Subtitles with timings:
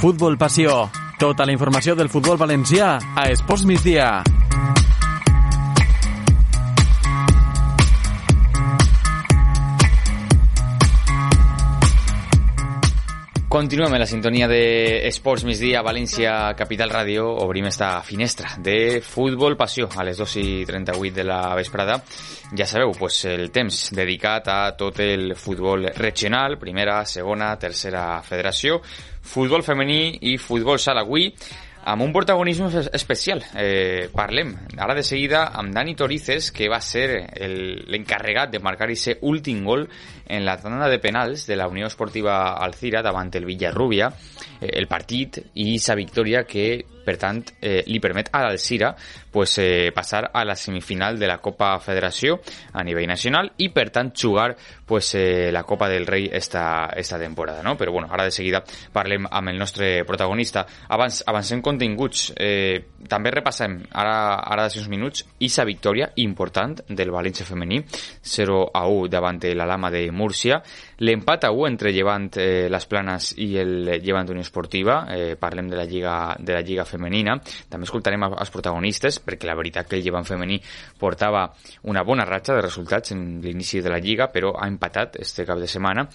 [0.00, 0.90] Futbol Passió.
[1.18, 4.22] Tota la informació del futbol valencià a Esports Migdia.
[13.56, 17.22] Continuem en la sintonia de Esports Migdia, València, Capital Ràdio.
[17.40, 21.96] Obrim esta finestra de Futbol Passió a les 2 i 38 de la vesprada.
[22.52, 28.82] Ja sabeu, pues, el temps dedicat a tot el futbol regional, primera, segona, tercera federació,
[29.24, 31.06] futbol femení i futbol sala.
[31.08, 31.30] Avui
[31.86, 33.44] amb un protagonisme especial.
[33.54, 34.50] Eh, parlem
[34.82, 37.06] ara de seguida amb Dani Torices, que va ser
[37.86, 39.86] l'encarregat de marcar aquest últim gol
[40.26, 44.10] en la tanda de penals de la Unió Esportiva Alcira davant el Villarrubia,
[44.60, 46.66] eh, el partit i sa victòria que
[47.06, 48.90] per tant, eh, li permet a l'Alcira
[49.30, 52.40] pues, eh, passar a la semifinal de la Copa Federació
[52.72, 57.18] a nivell nacional i, per tant, jugar pues, eh, la Copa del Rei esta, esta
[57.18, 57.62] temporada.
[57.62, 57.76] No?
[57.76, 58.62] Però, bueno, ara de seguida
[58.92, 60.66] parlem amb el nostre protagonista.
[60.88, 62.32] Abans, avancem continguts.
[62.34, 67.82] Eh, també repassem, ara, ara de 6 minuts, i sa victòria important del València femení,
[68.22, 70.62] 0 a 1 davant de la Lama de Múrcia,
[71.04, 75.70] l'empat a 1 entre Llevant eh, les Planes i el Llevant Unió Esportiva, eh, parlem
[75.70, 76.95] de la Lliga, de la Lliga femenina.
[77.70, 80.58] També escoltarem els protagonistes, perquè la veritat que el llevant femení
[80.98, 81.46] portava
[81.90, 85.60] una bona ratxa de resultats en l'inici de la Lliga, però ha empatat este cap
[85.60, 86.06] de setmana.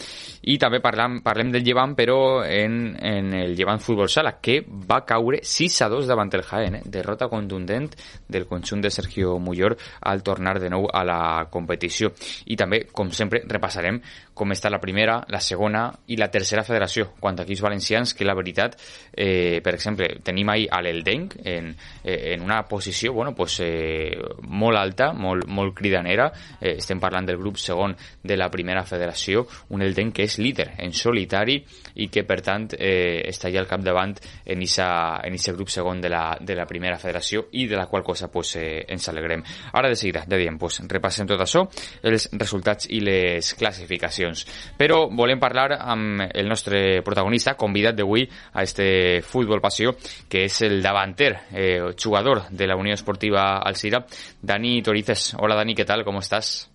[0.50, 5.02] I també parlem, parlem del llevant, però en, en el llevant futbol sala, que va
[5.06, 6.80] caure 6 a 2 davant el Jaén.
[6.80, 6.84] Eh?
[6.86, 7.92] Derrota contundent
[8.28, 11.22] del conjunt de Sergio Mullor al tornar de nou a la
[11.52, 12.12] competició.
[12.48, 14.02] I també, com sempre, repassarem
[14.34, 18.25] com està la primera, la segona i la tercera federació, quant a equips valencians, que
[18.25, 18.78] la veritat,
[19.12, 24.18] eh, per exemple, tenim ahir a l'Eldenc en, eh, en una posició bueno, pues, eh,
[24.48, 26.32] molt alta, molt, molt cridanera.
[26.59, 30.72] Eh, estem parlant del grup segon de la primera federació, un Eldenc que és líder
[30.80, 31.60] en solitari
[32.02, 34.16] i que, per tant, eh, està allà al capdavant
[34.46, 38.31] en aquest grup segon de la, de la primera federació i de la qual cosa
[38.31, 39.44] pues, eh, ens alegrem.
[39.74, 41.66] Ara de seguida, ja diem, pues, repassem tot això,
[42.04, 44.46] els resultats i les classificacions.
[44.78, 49.96] Però volem parlar amb el nostre protagonista, convidat d'avui a este Futbol Passió,
[50.30, 54.06] que és el davanter, eh, jugador de la Unión Esportiva Alcira,
[54.42, 55.36] Dani Torices.
[55.40, 56.04] Hola Dani, ¿qué tal?
[56.04, 56.72] ¿Cómo estás?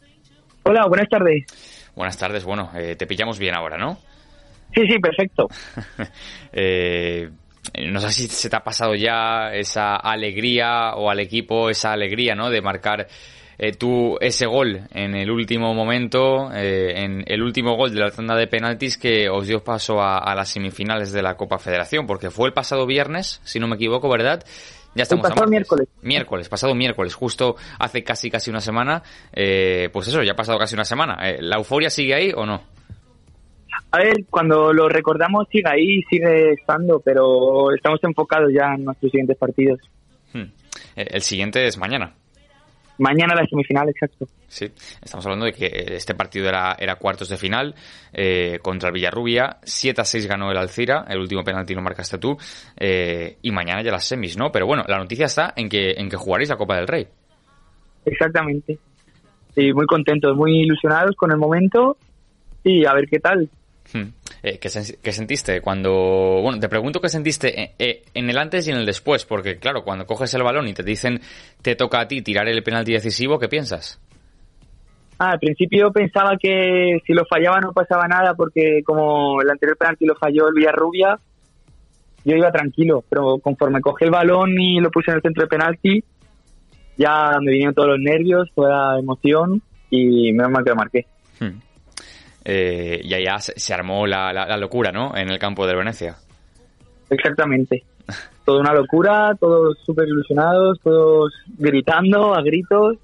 [0.65, 1.93] Hola, buenas tardes.
[1.95, 3.99] Buenas tardes, bueno, eh, te pillamos bien ahora, ¿no?
[4.75, 5.49] Sí, sí, perfecto.
[6.53, 7.31] eh,
[7.89, 12.35] no sé si se te ha pasado ya esa alegría o al equipo esa alegría,
[12.35, 12.51] ¿no?
[12.51, 13.07] De marcar
[13.59, 18.11] eh, tú ese gol en el último momento, eh, en el último gol de la
[18.11, 22.07] tanda de penaltis que os dio paso a, a, las semifinales de la Copa Federación,
[22.07, 24.45] porque fue el pasado viernes, si no me equivoco, ¿verdad?
[24.97, 25.89] Ya estamos el pasado miércoles.
[26.01, 29.03] Miércoles, pasado miércoles, justo hace casi casi una semana.
[29.31, 31.19] Eh, pues eso, ya ha pasado casi una semana.
[31.29, 32.63] Eh, ¿La euforia sigue ahí o no?
[33.91, 39.13] A ver, cuando lo recordamos sigue ahí, sigue estando, pero estamos enfocados ya en nuestros
[39.13, 39.79] siguientes partidos.
[40.33, 40.51] Hmm.
[40.97, 42.15] El siguiente es mañana.
[42.99, 44.27] Mañana la semifinal, exacto.
[44.49, 44.67] Sí,
[45.03, 47.75] estamos hablando de que este partido era, era cuartos de final
[48.13, 49.59] eh, contra el Villarrubia.
[49.63, 52.37] 7 a 6 ganó el Alcira, el último penalti lo marcaste tú.
[52.77, 54.51] Eh, y mañana ya las semis, ¿no?
[54.51, 57.07] Pero bueno, la noticia está en que, en que jugaréis la Copa del Rey.
[58.07, 58.79] Exactamente.
[59.55, 61.97] Sí, muy contentos, muy ilusionados con el momento
[62.63, 63.49] y a ver qué tal.
[63.93, 64.11] Hmm.
[64.43, 64.69] Eh, ¿qué,
[65.03, 66.41] ¿qué, sentiste cuando...
[66.43, 69.83] Bueno, te pregunto qué sentiste en, en, el antes y en el después, porque claro,
[69.83, 71.21] cuando coges el balón y te dicen
[71.63, 74.01] te toca a ti tirar el penalti decisivo, ¿qué piensas?
[75.19, 79.79] Ah, al principio pensaba que si lo fallaba no pasaba nada porque como el anterior
[79.79, 81.19] penalti lo falló el Villarrubia,
[82.25, 85.49] yo iba tranquilo, pero conforme cogí el balón y lo puse en el centro de
[85.49, 86.05] penalti,
[86.99, 91.07] ya me vinieron todos los nervios, toda la emoción y menos mal que lo marqué.
[91.41, 91.61] Hmm.
[92.49, 95.17] Eh, y allá se, armó la, la, la, locura, ¿no?
[95.17, 96.15] En el campo de Venecia.
[97.11, 97.83] Exactamente.
[98.45, 102.97] Toda una locura, todos súper ilusionados, todos gritando a gritos.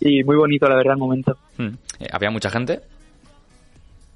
[0.00, 1.36] Y muy bonito, la verdad, el momento.
[1.58, 1.74] Hmm.
[2.10, 2.80] ¿Había mucha gente?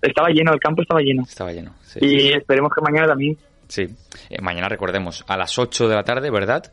[0.00, 1.22] Estaba lleno, el campo estaba lleno.
[1.22, 1.98] Estaba lleno, sí.
[2.00, 3.36] Y esperemos que mañana también.
[3.68, 3.82] Sí.
[4.30, 6.72] Eh, mañana recordemos, a las 8 de la tarde, ¿verdad?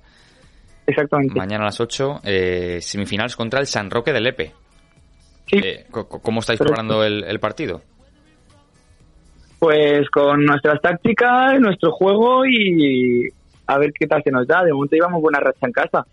[0.88, 1.38] Exactamente.
[1.38, 4.54] Mañana a las 8, eh, semifinales contra el San Roque de Lepe.
[5.48, 5.58] Sí.
[5.64, 7.82] Eh, ¿Cómo estáis preparando el, el, partido?
[9.60, 13.30] Pues con nuestras tácticas, nuestro juego y
[13.68, 14.64] a ver qué tal se nos da.
[14.64, 16.06] De momento íbamos buena racha en casa.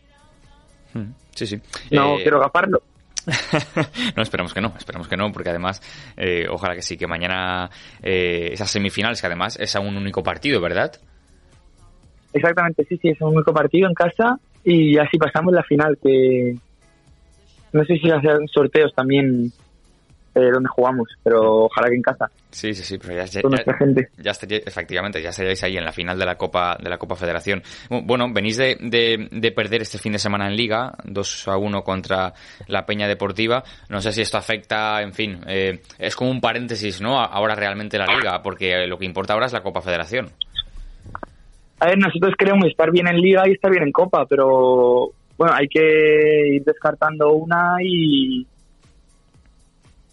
[0.94, 1.60] Hmm, sí, sí.
[1.90, 2.82] No Eh, quiero gafarlo.
[4.16, 5.82] no, esperamos que no, esperamos que no, porque además,
[6.16, 7.68] eh, ojalá que sí, que mañana
[8.02, 10.92] eh, esas semifinales, que además es a un único partido, ¿verdad?
[12.32, 16.54] Exactamente, sí, sí, es un único partido en casa y así pasamos la final, que
[17.72, 19.52] no sé si hacen sorteos también
[20.34, 23.50] eh, donde jugamos, pero ojalá que en casa, Sí, sí, sí, pero ya, ya, con
[23.52, 24.08] nuestra gente.
[24.19, 27.14] ya estaría- efectivamente, ya estaríais ahí en la final de la Copa de la Copa
[27.17, 27.62] Federación.
[27.88, 31.82] Bueno, venís de, de, de perder este fin de semana en Liga, 2 a 1
[31.82, 32.32] contra
[32.69, 33.62] la Peña Deportiva.
[33.88, 37.20] No sé si esto afecta, en fin, eh, es como un paréntesis, ¿no?
[37.20, 40.28] Ahora realmente la Liga, porque lo que importa ahora es la Copa Federación.
[41.81, 45.54] A ver, nosotros queremos estar bien en liga y estar bien en copa, pero bueno,
[45.54, 48.46] hay que ir descartando una y,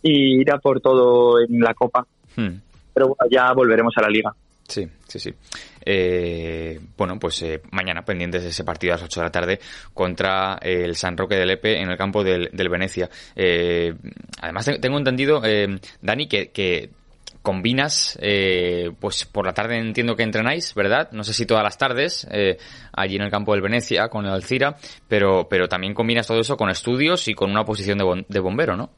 [0.01, 2.07] y ir a por todo en la copa.
[2.37, 2.55] Hmm.
[2.93, 4.33] Pero bueno, ya volveremos a la liga.
[4.65, 5.33] Sí, sí, sí.
[5.85, 9.59] Eh, bueno, pues eh, mañana pendientes de ese partido a las 8 de la tarde
[9.93, 13.09] contra eh, el San Roque del Epe en el campo del, del Venecia.
[13.35, 13.93] Eh,
[14.41, 16.89] además, te- tengo entendido, eh, Dani, que, que
[17.47, 21.09] combinas, eh, pues por la tarde entiendo que entrenáis, ¿verdad?
[21.13, 22.57] No sé si todas las tardes, eh,
[22.91, 24.75] allí en el campo del Venecia con el Alcira,
[25.07, 28.75] pero, pero también combinas todo eso con estudios y con una posición de, de bombero,
[28.75, 28.89] ¿no?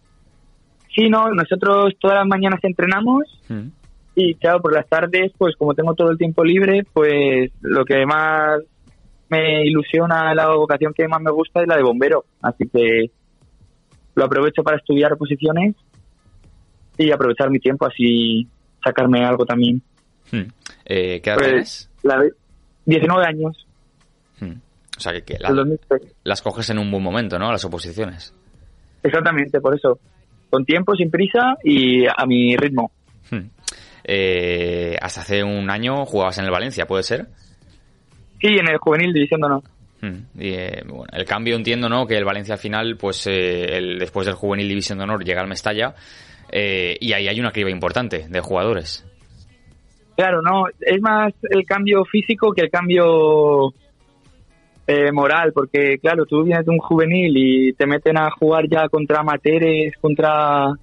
[0.95, 3.69] Sí, no, nosotros todas las mañanas entrenamos Mm.
[4.15, 8.03] y claro, por las tardes, pues como tengo todo el tiempo libre, pues lo que
[8.07, 8.61] más
[9.29, 12.25] me ilusiona, la vocación que más me gusta es la de bombero.
[12.41, 13.11] Así que
[14.15, 15.75] lo aprovecho para estudiar posiciones
[17.05, 18.47] y aprovechar mi tiempo, así
[18.83, 19.81] sacarme algo también.
[20.31, 20.41] Mm.
[20.85, 21.89] Eh, ¿Qué edad Pues, tienes?
[22.03, 22.33] la de
[22.85, 23.65] 19 años,
[24.41, 24.53] Mm.
[24.97, 26.01] O sea, que, que la- el 2003.
[26.23, 27.51] las coges en un buen momento, ¿no?
[27.51, 28.33] Las oposiciones.
[29.03, 29.99] Exactamente, por eso.
[30.49, 32.91] Con tiempo, sin prisa y a mi ritmo.
[33.29, 33.47] Hmm.
[34.03, 37.27] Eh, hasta hace un año jugabas en el Valencia, ¿puede ser?
[38.41, 39.63] Sí, en el juvenil división de honor.
[40.01, 40.39] Hmm.
[40.39, 42.07] Y, eh, bueno, el cambio entiendo, ¿no?
[42.07, 45.41] Que el Valencia al final, pues eh, el, después del juvenil División de Honor llega
[45.41, 45.93] al Mestalla
[46.51, 49.05] eh, y ahí hay una criba importante de jugadores.
[50.15, 53.73] Claro, no, es más el cambio físico que el cambio
[54.87, 58.89] eh, moral, porque claro, tú vienes de un juvenil y te meten a jugar ya
[58.89, 60.73] contra amateurs, contra,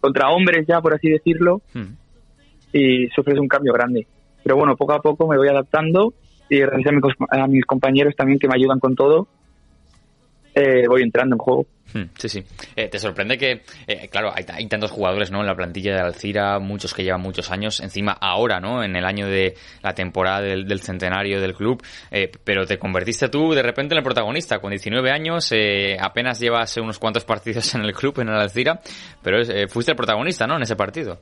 [0.00, 1.94] contra hombres ya, por así decirlo, Hmm.
[2.72, 4.06] y sufres un cambio grande.
[4.42, 6.14] Pero bueno, poco a poco me voy adaptando
[6.52, 7.00] y gracias a, mi
[7.42, 9.26] a mis compañeros también que me ayudan con todo,
[10.54, 11.66] eh, voy entrando en juego.
[11.94, 12.44] Hmm, Sí, sí.
[12.76, 15.40] Eh, te sorprende que, eh, claro, hay, tantos jugadores, ¿no?
[15.40, 18.84] En la plantilla de Alcira, muchos que llevan muchos años, encima ahora, ¿no?
[18.84, 23.54] En el año de la temporada del, centenario del club, eh, pero te convertiste tú
[23.54, 24.58] de repente en el protagonista.
[24.58, 25.52] Con 19 años,
[26.00, 28.80] apenas llevas unos cuantos partidos en el club, en el Alcira,
[29.22, 29.38] pero
[29.68, 30.56] fuiste el protagonista, ¿no?
[30.56, 31.18] En ese partido.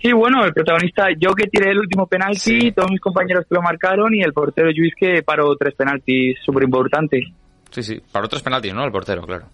[0.00, 2.72] Sí, bueno, el protagonista, yo que tiré el último penalti, Sí.
[2.72, 6.64] todos mis compañeros que lo marcaron y el portero Luis que paró tres penaltis súper
[6.64, 7.24] importantes.
[7.70, 8.00] Sí, sí.
[8.12, 8.84] Para otros penaltis, ¿no?
[8.84, 9.46] El portero, claro.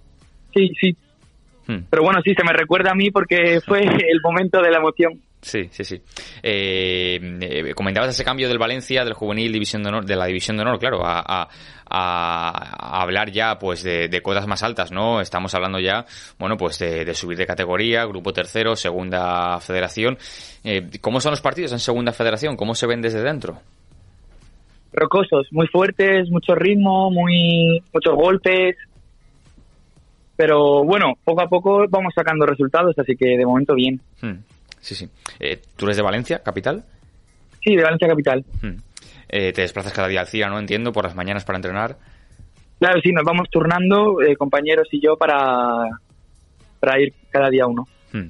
[0.55, 0.97] Sí, sí.
[1.67, 1.85] Hmm.
[1.89, 3.81] Pero bueno, sí, se me recuerda a mí porque fue
[4.11, 5.13] el momento de la emoción.
[5.45, 6.01] Sí, sí, sí.
[6.43, 10.57] Eh, eh, comentabas ese cambio del Valencia, del juvenil división de honor, de la división
[10.57, 11.49] de honor, claro, a, a-
[11.91, 15.21] a- hablar ya, pues, de, de cotas más altas, ¿no?
[15.21, 16.07] Estamos hablando ya,
[16.39, 20.17] bueno, pues, de, de subir de categoría, grupo tercero, segunda federación.
[20.65, 22.57] Eh, ¿Cómo son los partidos en segunda federación?
[22.57, 23.61] ¿Cómo se ven desde dentro?
[24.95, 28.77] Rocosos, muy fuertes, mucho ritmo, muy muchos golpes.
[30.37, 34.01] Pero bueno, poco a poco vamos sacando resultados, así que de momento bien.
[34.23, 34.39] Hmm,
[34.85, 35.09] Sí, sí.
[35.41, 36.85] Eh, ¿Tú eres de Valencia, capital?
[37.63, 38.45] Sí, de Valencia Capital.
[38.61, 38.77] Hmm.
[39.31, 40.59] Eh, te desplazas cada día al CIRA, ¿no?
[40.59, 41.97] Entiendo, por las mañanas para entrenar.
[42.79, 45.89] Claro, sí, nos vamos turnando, eh, compañeros y yo, para,
[46.81, 47.89] para ir cada día uno.
[48.13, 48.29] Hmm.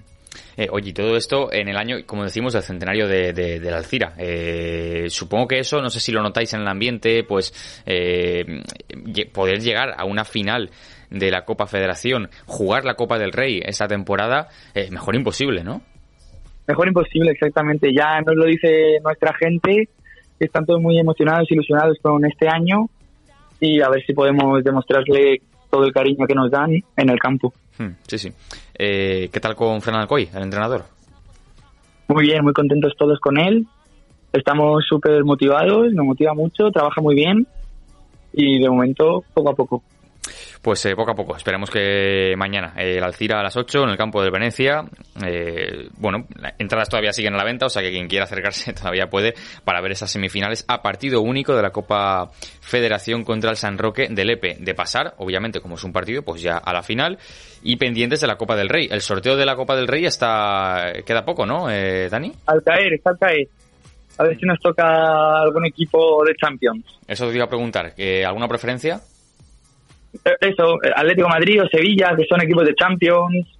[0.56, 3.78] Eh, oye, todo esto en el año, como decimos, del centenario de, de, de la
[3.78, 4.14] Alcira.
[4.16, 8.62] Eh, supongo que eso, no sé si lo notáis en el ambiente, pues eh,
[9.32, 10.70] poder llegar a una final
[11.11, 15.82] de la Copa Federación, jugar la Copa del Rey esta temporada, eh, mejor imposible, ¿no?
[16.66, 17.92] Mejor imposible, exactamente.
[17.92, 19.88] Ya nos lo dice nuestra gente,
[20.38, 22.88] están todos muy emocionados, ilusionados con este año
[23.61, 27.52] y a ver si podemos demostrarle todo el cariño que nos dan en el campo.
[27.78, 28.33] Hmm, sí, sí.
[28.78, 30.85] Eh, ¿Qué tal con Fernando Coy, el entrenador?
[32.09, 33.66] Muy bien, muy contentos todos con él.
[34.33, 37.47] Estamos súper motivados, nos motiva mucho, trabaja muy bien
[38.33, 39.83] y de momento poco a poco.
[40.64, 41.37] Pues eh, poco a poco.
[41.37, 44.83] Esperemos que mañana el Alcira a las 8 en el campo del Venecia.
[45.99, 46.26] bueno,
[46.59, 49.83] entradas todavía siguen a la venta, o sea que quien quiera acercarse todavía puede para
[49.83, 52.30] ver esas semifinales a partido único de la Copa
[52.61, 54.56] Federación contra el San Roque del EPE.
[54.61, 57.18] De pasar, obviamente, como es un partido, pues ya a la final
[57.62, 58.88] y pendientes de la Copa del Rey.
[58.90, 62.33] El sorteo de la Copa del Rey está queda poco, ¿no, eh, Dani?
[62.47, 63.49] Al caer, está al caer.
[64.16, 66.85] A ver si nos toca algún equipo de Champions.
[67.06, 67.92] Eso te iba a preguntar.
[68.25, 69.00] ¿Alguna preferencia?
[70.25, 73.59] Eh, eso, Atlético Madrid o Sevilla, que son equipos de Champions,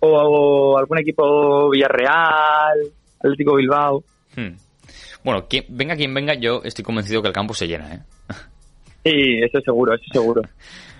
[0.00, 2.78] o, algún equipo Villarreal,
[3.18, 4.02] Atlético Bilbao.
[4.36, 4.54] Hmm.
[5.22, 8.00] Bueno, quien, venga quien venga, yo estoy convencido que el campo se llena, ¿eh?
[9.04, 10.42] Sí, eso seguro, eso seguro.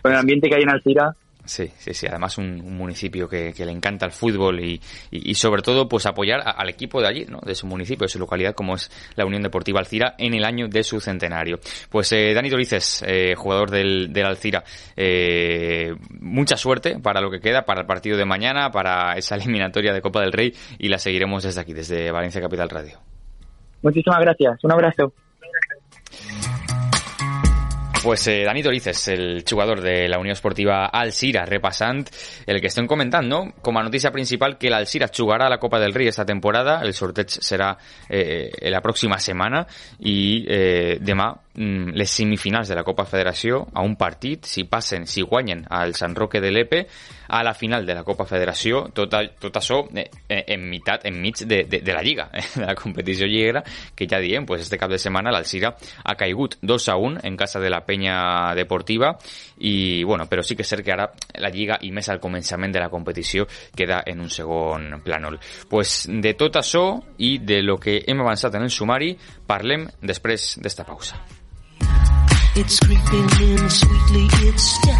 [0.03, 1.15] Con el ambiente que hay en Alcira.
[1.51, 2.07] Sí, sí, sí.
[2.07, 4.81] Además, un, municipio que, le encanta el fútbol y,
[5.11, 7.41] y, sobre todo, pues apoyar al equipo de allí, ¿no?
[7.45, 10.69] De su municipio, de su localidad, como es la Unión Deportiva Alcira, en el año
[10.69, 11.59] de su centenario.
[11.89, 14.63] Pues eh, Dani Torices, eh, jugador del, del Alcira,
[14.97, 19.93] eh, mucha suerte para lo que queda, para el partido de mañana, para esa eliminatoria
[19.93, 23.01] de Copa del Rey y la seguiremos desde aquí, desde Valencia Capital Radio.
[23.83, 24.63] Muchísimas gracias.
[24.63, 25.13] Un abrazo.
[28.03, 32.09] Pues eh, Dani Torices, el jugador de la Unión Esportiva Alcira, repasant
[32.47, 35.93] el que estén comentando como a noticia principal que el Alcira jugará la Copa del
[35.93, 37.77] Rey esta temporada, el sorteo será
[38.09, 39.67] eh, la próxima semana
[39.99, 45.21] y eh, demà les semifinals de la Copa Federació a un partit, si passen, si
[45.21, 46.87] guanyen al Sant Roque de l'Epe,
[47.29, 51.45] a la final de la Copa Federació, tot, tot això eh, eh, en meitat, enmig
[51.45, 53.63] de, de, de la Lliga, eh, de la competició lliguera,
[53.95, 55.75] que ja diem, pues este cap de setmana l'Alcira
[56.05, 59.13] ha caigut 2 a 1 en casa de la penya deportiva
[59.59, 62.73] i, bueno, però sí que és cert que ara la Lliga i més al començament
[62.73, 65.39] de la competició queda en un segon plànol.
[65.69, 66.87] Pues de tot això
[67.19, 69.13] i de lo que hem avançat en el sumari
[69.47, 71.21] parlem després d'esta pausa.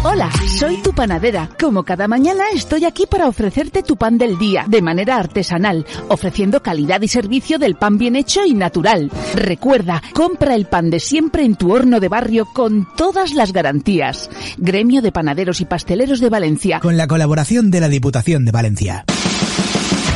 [0.03, 1.49] Hola, soy tu panadera.
[1.59, 6.63] Como cada mañana estoy aquí para ofrecerte tu pan del día, de manera artesanal, ofreciendo
[6.63, 9.11] calidad y servicio del pan bien hecho y natural.
[9.35, 14.29] Recuerda, compra el pan de siempre en tu horno de barrio con todas las garantías.
[14.57, 16.79] Gremio de Panaderos y Pasteleros de Valencia.
[16.79, 19.05] Con la colaboración de la Diputación de Valencia.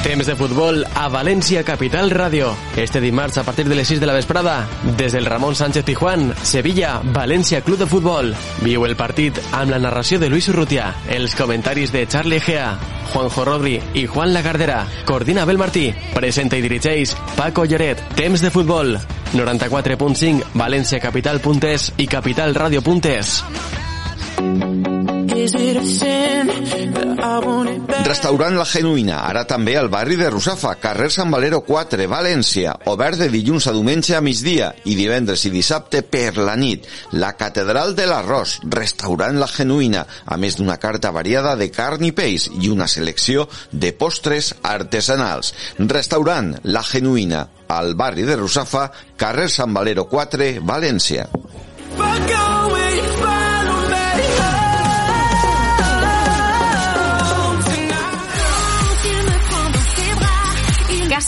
[0.05, 2.51] Temps de futbol a València Capital Ràdio.
[2.77, 4.67] Este dimarts a partir de les 6 de la vesprada,
[5.00, 8.29] des del Ramon Sánchez Pijuán, Sevilla, València Club de Futbol.
[8.62, 12.77] Viu el partit amb la narració de Luis Urrutia, els comentaris de Charlie Gea,
[13.15, 14.85] Juanjo Rodri i Juan Lagardera.
[15.09, 15.89] Coordina Abel Martí.
[16.13, 18.05] Presenta i dirigeix Paco Lloret.
[18.13, 19.00] Temps de futbol.
[19.33, 23.39] 94.5 valenciacapital.es i capitalradio.es.
[28.06, 33.20] Restaurant La Genuïna, ara també al barri de Rusafa, carrer Sant Valero 4, València, obert
[33.20, 36.88] de dilluns a diumenge a migdia i divendres i dissabte per la nit.
[37.20, 42.14] La Catedral de l'Arròs, restaurant La Genuïna, a més d'una carta variada de carn i
[42.16, 45.54] peix i una selecció de postres artesanals.
[45.80, 51.30] Restaurant La Genuïna, al barri de Rusafa, carrer Sant Valero 4, València.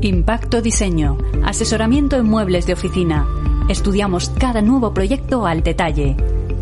[0.00, 1.18] Impacto Diseño.
[1.44, 3.26] Asesoramiento en muebles de oficina
[3.68, 6.16] Estudiamos cada nuevo proyecto al detalle.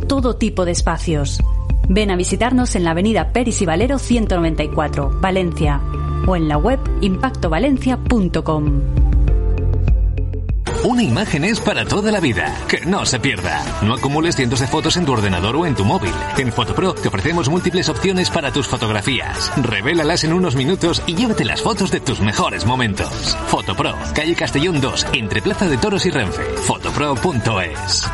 [0.09, 1.41] Todo tipo de espacios.
[1.89, 5.81] Ven a visitarnos en la avenida Peris y Valero 194, Valencia,
[6.27, 9.06] o en la web impactovalencia.com.
[10.85, 12.55] Una imagen es para toda la vida.
[12.69, 13.65] Que no se pierda.
[13.83, 16.13] No acumules cientos de fotos en tu ordenador o en tu móvil.
[16.39, 19.53] En Fotopro te ofrecemos múltiples opciones para tus fotografías.
[19.57, 23.37] Revélalas en unos minutos y llévate las fotos de tus mejores momentos.
[23.47, 26.45] Fotopro, calle Castellón 2, entre Plaza de Toros y Renfe.
[26.63, 28.09] Fotopro.es.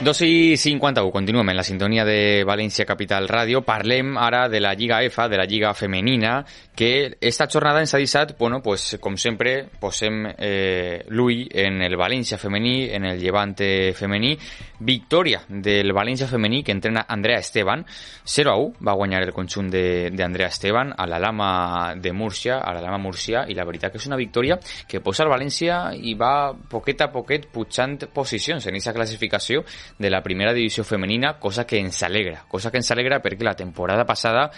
[0.00, 3.60] 2 i 51, continuem en la sintonia de València Capital Ràdio.
[3.60, 6.38] Parlem ara de la Lliga EFA, de la Lliga Femenina,
[6.74, 11.98] que esta jornada ens ha deixat, bueno, pues, com sempre, posem eh, l'ull en el
[12.00, 14.32] València femení, en el Llevante femení.
[14.80, 17.84] Victòria del València femení que entrena Andrea Esteban.
[18.24, 22.72] 0 a 1 va guanyar el conjunt d'Andrea Esteban a la Lama de Múrcia, a
[22.72, 24.56] la Lama Múrcia, i la veritat que és una victòria
[24.88, 29.60] que posa el València i va poquet a poquet pujant posicions en aquesta classificació
[30.00, 34.06] de la primera divisió femenina, cosa que ens alegra, cosa que ens alegra la temporada
[34.06, 34.50] passada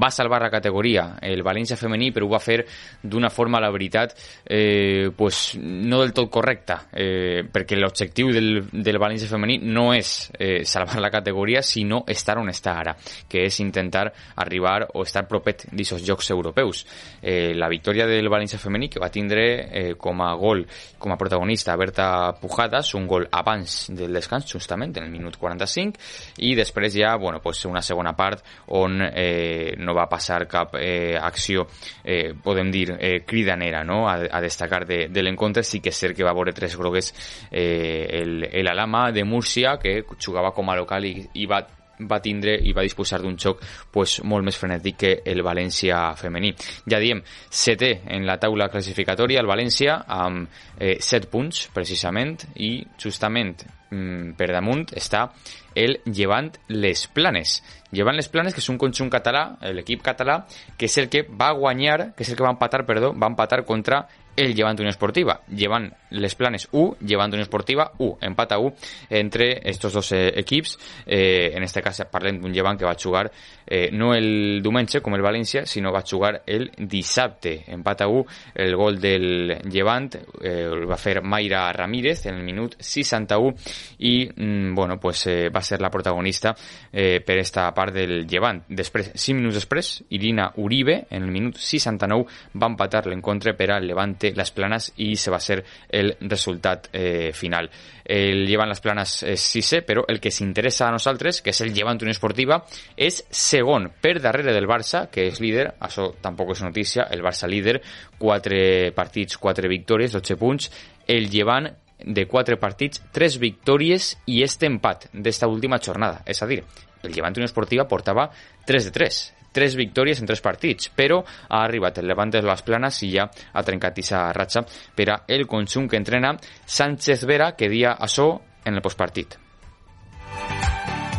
[0.00, 2.60] va salvar la categoria el València femení, però ho va fer
[3.02, 9.00] d'una forma, la veritat, eh, pues, no del tot correcta, eh, perquè l'objectiu del, del
[9.00, 12.96] València femení no és eh, salvar la categoria, sinó estar on està ara,
[13.28, 16.84] que és intentar arribar o estar propet d'aquests jocs europeus.
[17.22, 20.64] Eh, la victòria del València femení, que va tindre eh, com a gol,
[20.98, 26.00] com a protagonista, Berta Pujadas, un gol abans del descans, justament, en el minut 45,
[26.44, 31.16] i després ja, bueno, pues una segona part on eh, no va passar cap eh,
[31.20, 31.66] acció,
[32.02, 35.64] eh, podem dir, eh, cridanera, no?, a, a destacar de, de l'encontre.
[35.64, 37.12] Sí que és cert que va veure tres grogues
[37.50, 41.62] eh, el, el Alama de Múrcia, que jugava com a local i, i va
[42.10, 46.54] va tindre i va disposar d'un xoc pues, molt més frenètic que el València femení.
[46.90, 52.76] Ja diem, setè en la taula classificatòria, el València, amb eh, 7 punts, precisament, i
[53.00, 53.56] justament
[53.90, 55.28] mm, per damunt està
[55.74, 57.58] el Llevant Les Planes.
[57.94, 59.44] Llevant Les Planes, que és un conjunt català,
[59.74, 60.44] l'equip català,
[60.78, 63.64] que és el que va guanyar, que és el que va empatar, perdó, va empatar
[63.66, 64.04] contra
[64.36, 65.40] el Llevant Unió Esportiva.
[65.48, 68.18] Llevant Les Planes 1, Llevant Unió Esportiva 1.
[68.20, 68.74] Empat a 1
[69.10, 70.78] entre estos dos eh, equips.
[71.06, 73.30] Eh, en este cas parlem d'un Llevant que va jugar
[73.66, 77.64] eh, no el diumenge com el València, sinó va jugar el dissabte.
[77.74, 78.24] Empat a 1,
[78.66, 83.54] el gol del Llevant eh, el va fer Mayra Ramírez en el minut 61
[83.98, 86.54] i mm, bueno, pues, eh, va ser la protagonista
[86.92, 88.64] eh, per esta part del Llevant.
[88.68, 92.26] Després, 5 minuts Irina Uribe en el minut 69
[92.60, 95.58] va empatar l'encontre per al Levante Les Planes i se va ser
[95.90, 97.68] el resultat eh, final.
[98.04, 101.74] El Llevant Les Planes és sisè, però el que s'interessa a nosaltres, que és el
[101.76, 102.62] Llevant Unió Esportiva,
[102.96, 107.48] és segon per darrere del Barça, que és líder, això tampoc és notícia, el Barça
[107.50, 107.80] líder,
[108.18, 110.70] 4 partits, 4 victòries, 12 punts,
[111.08, 111.68] el Llevant
[112.04, 116.22] de 4 partits, 3 victòries i este empat d'esta última jornada.
[116.26, 116.62] És a dir,
[117.02, 118.30] el Llevant Unió Esportiva portava
[118.66, 119.20] 3 de 3,
[119.54, 123.28] tres victòries en tres partits, però ha arribat el Levante de les Planes i ja
[123.30, 126.34] ha trencat aquesta ratxa per a el conjunt que entrena
[126.66, 128.32] Sánchez Vera, que dia això
[128.64, 129.38] en el postpartit.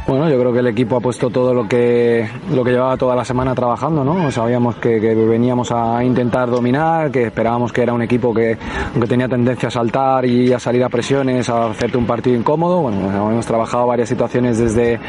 [0.07, 3.15] Bueno, yo creo que el equipo ha puesto todo lo que, lo que llevaba toda
[3.15, 4.29] la semana trabajando, ¿no?
[4.29, 8.55] Sabíamos que, que veníamos a intentar dominar, que esperábamos que era un equipo que,
[8.93, 12.83] aunque tenía tendencia a saltar y a salir a presiones, a hacerte un partido incómodo.
[12.83, 14.99] Bueno, hemos trabajado varias situaciones desde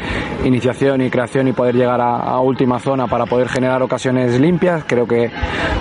[0.43, 4.83] iniciación y creación y poder llegar a, a última zona para poder generar ocasiones limpias.
[4.87, 5.29] Creo que,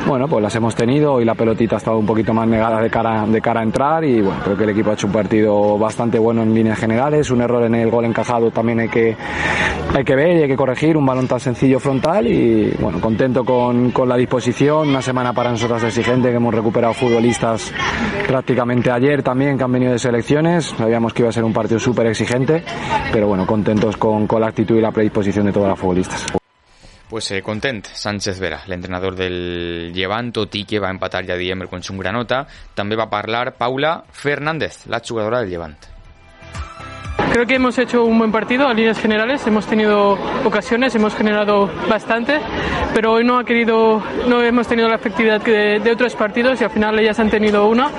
[0.07, 2.91] bueno, pues las hemos tenido y la pelotita ha estado un poquito más negada de
[2.91, 5.79] cara, de cara a entrar y bueno, creo que el equipo ha hecho un partido
[5.79, 7.31] bastante bueno en líneas generales.
[7.31, 9.06] Un error en el gol encajado también hay que
[9.95, 13.45] hay que ver y hay que corregir un balón tan sencillo frontal y bueno, contento
[13.45, 17.73] con, con la disposición, una semana para nosotros exigente que hemos recuperado futbolistas
[18.27, 21.79] prácticamente ayer también que han venido de selecciones, sabíamos que iba a ser un partido
[21.79, 22.65] súper exigente,
[23.13, 26.27] pero bueno, contentos con, con la actitud y la predisposición de todas las futbolistas.
[27.09, 31.63] Pues eh, content, Sánchez Vera, l'entrenador del Llevant, tot i que va empatar, ja diem,
[31.63, 32.41] el conjunt granota.
[32.75, 35.95] També va parlar Paula Fernández, la jugadora del Llevant.
[37.37, 41.69] Creo que hemos hecho un buen partido a líneas generales, hemos tenido ocasiones, hemos generado
[41.87, 42.41] bastante,
[42.95, 46.65] pero hoy no ha querido, no hemos tenido la efectividad de, de otros partidos y
[46.65, 47.91] al final ellas han tenido una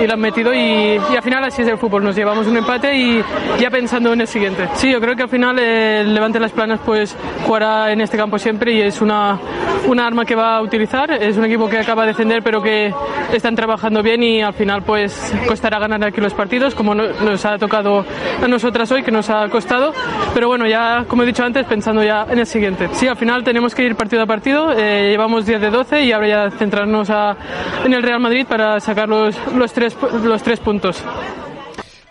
[0.00, 2.56] y la han metido y, y, al final así es el fútbol, nos llevamos un
[2.56, 3.20] empate y
[3.58, 4.68] ya pensando en el siguiente.
[4.74, 8.38] Sí, yo creo que al final el Levante Las Planas pues jugará en este campo
[8.38, 9.40] siempre y es una,
[9.88, 12.94] una arma que va a utilizar, es un equipo que acaba de defender pero que
[13.32, 17.58] están trabajando bien y al final pues costará ganar aquí los partidos como nos ha
[17.58, 18.04] tocado
[18.40, 19.92] a nosotras hoy que nos ha costado,
[20.32, 22.88] pero bueno, ya como he dicho antes, pensando ya en el siguiente.
[22.92, 26.12] Sí, al final tenemos que ir partido a partido, eh, llevamos 10 de 12 y
[26.12, 27.36] ahora ya centrarnos a,
[27.84, 31.02] en el Real Madrid para sacar los, los, tres, los tres puntos.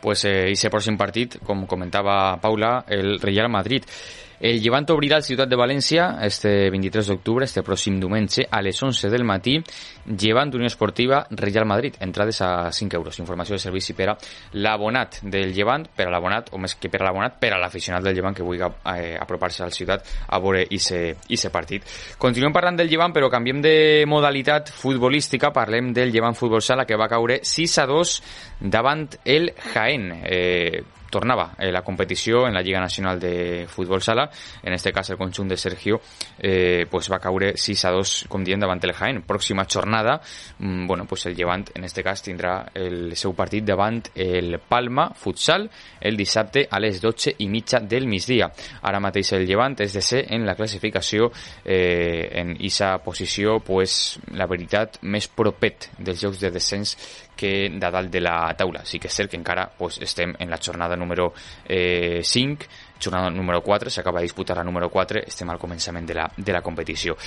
[0.02, 3.84] Pues eh, ese próximo partit, com comentava Paula, el Real Madrid.
[4.44, 8.76] El Llevant obrirà el Ciutat de València este 23 d'octubre, este pròxim diumenge, a les
[8.84, 9.54] 11 del matí,
[10.04, 11.96] Llevant Unió Esportiva Real Madrid.
[12.04, 13.20] Entrades a 5 euros.
[13.24, 14.18] Informació de servici per a
[14.60, 18.04] l'abonat del Llevant, per a l'abonat, o més que per a l'abonat, per a l'aficionat
[18.04, 21.88] del Llevant que vulgui eh, apropar-se al Ciutat a veure ese partit.
[22.20, 23.78] Continuem parlant del Llevant, però canviem de
[24.12, 25.54] modalitat futbolística.
[25.56, 28.18] Parlem del Llevant Futbol Sala, que va caure 6 a 2
[28.76, 30.12] davant el Jaén.
[30.26, 34.30] Eh, tornava eh, la competició en la Lliga Nacional de Futbol Sala.
[34.63, 36.02] En este cas, el conjunt de Sergio
[36.39, 39.21] eh, pues va caure 6 a 2, com dient, davant el Jaén.
[39.28, 40.19] Pròxima jornada,
[40.58, 45.12] mm, bueno, pues el Llevant, en este cas, tindrà el seu partit davant el Palma
[45.13, 45.69] Futsal
[46.02, 48.49] el dissabte a les 12 i mitja del migdia.
[48.82, 51.30] Ara mateix el Llevant és de ser en la classificació
[51.63, 56.97] eh, en esa posició, pues, la veritat, més propet dels jocs de descens
[57.36, 58.84] que de dalt de la taula.
[58.86, 61.34] Sí que és cert que encara pues, estem en la jornada número
[61.66, 62.66] eh, 5,
[63.04, 66.56] jornada número 4, s'acaba de disputar la número 4, estem al començament de la, de
[66.56, 67.18] la competició.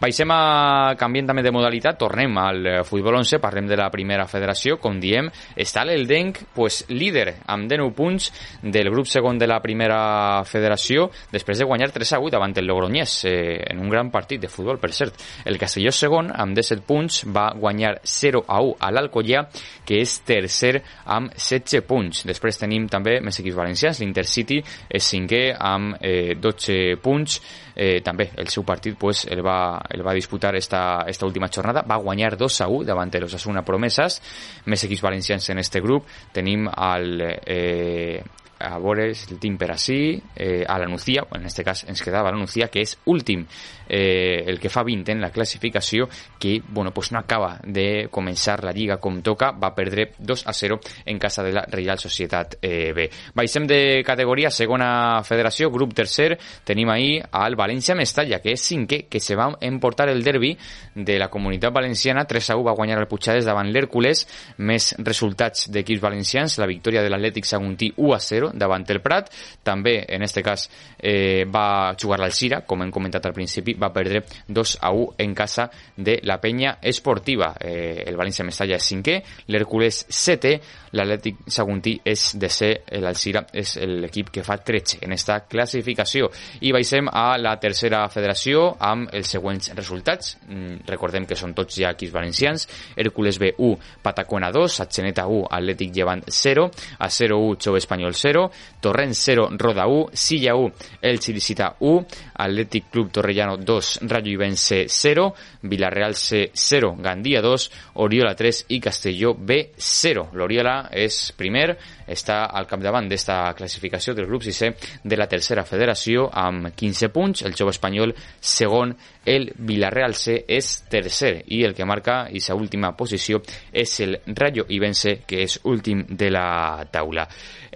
[0.00, 4.26] Baixem a canviem també de modalitat, tornem al eh, futbol 11, parlem de la primera
[4.30, 8.30] federació, com diem, està l'Eldenc pues, líder amb 19 punts
[8.62, 12.66] del grup segon de la primera federació, després de guanyar 3 a 8 davant el
[12.66, 15.20] Logroñés, eh, en un gran partit de futbol, per cert.
[15.44, 19.46] El Castelló segon, amb 17 punts, va guanyar 0 a 1 a l'Alcoyà,
[19.86, 22.24] que és tercer amb 16 punts.
[22.28, 27.40] Després tenim també més equips valencians, l'Intercity és cinquè amb eh, 12 punts,
[27.74, 31.82] eh, també el seu partit pues, el, va, el va disputar esta, esta última jornada,
[31.82, 34.20] va guanyar 2 a 1 davant de l'Osasuna Promeses,
[34.66, 38.22] més equips valencians en este grup, tenim el eh,
[38.58, 42.30] a veure el team per així, eh, a la Nucía, en aquest cas ens quedava
[42.30, 43.46] la Nucía, que és últim,
[43.88, 48.62] eh, el que fa 20 en la classificació, que bueno, pues no acaba de començar
[48.64, 52.58] la Lliga com toca, va perdre 2 a 0 en casa de la Reial Societat
[52.62, 53.08] eh, B.
[53.34, 59.04] Baixem de categoria, segona federació, grup tercer, tenim ahir al València Mestalla, que és cinquè,
[59.10, 60.56] que se va emportar el derbi
[60.94, 64.26] de la comunitat valenciana, 3 a 1 va guanyar el Puigades davant l'Hèrcules,
[64.58, 69.02] més resultats d'equips valencians, la victòria de l'Atlètic Saguntí 1 a 0, 0 davant el
[69.02, 69.30] Prat.
[69.62, 74.24] També, en este cas, eh, va jugar l'Alcira, com hem comentat al principi, va perdre
[74.48, 77.54] 2 a 1 en casa de la penya esportiva.
[77.60, 80.54] Eh, el València Mestalla és cinquè, l'Hèrcules setè,
[80.96, 82.70] l'Atlètic Saguntí és de ser,
[83.02, 86.30] l'Alcira és l'equip que fa 13 en esta classificació.
[86.60, 90.36] I baixem a la tercera federació amb els següents resultats.
[90.46, 92.66] Mm, recordem que són tots ja equips valencians.
[92.96, 98.35] Hèrcules B 1, Patacona 2, Satxeneta 1, Atlètic Llevant 0, a 0-1, Xove Espanyol 0,
[98.80, 104.84] Torrent 0, Roda 1, Silla 1, El Chilicita 1, Athletic Club Torrellano 2, Rayo Ibense
[104.88, 110.28] 0, Villarreal C 0, Gandía 2, Oriola 3 i Castelló B 0.
[110.32, 116.28] L'Oriola és primer, està al capdavant d'esta classificació del grup 6 de la tercera federació
[116.32, 118.94] amb 15 punts, el jove espanyol segon,
[119.26, 123.42] el Villarreal C és tercer i el que marca i sa última posició
[123.72, 127.26] és el Rayo Ibense que és últim de la taula.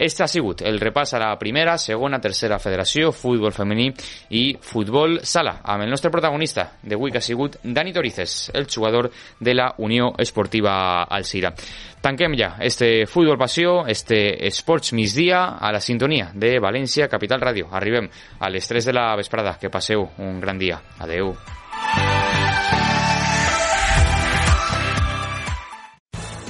[0.00, 3.90] Este ha sigut el repàs a la primera, segona, tercera federació, futbol femení
[4.38, 9.54] i futbol sala, amb el protagonista d'avui que ha sigut Dani Torices, el jugador de
[9.54, 11.52] la Unió Esportiva Alcira.
[12.00, 17.70] Tanquem ja este Futbol Passió, este Esports Migdia a la sintonia de València Capital Ràdio.
[17.72, 19.56] Arribem a les 3 de la vesprada.
[19.60, 20.80] Que passeu un gran dia.
[20.98, 21.34] Adeu.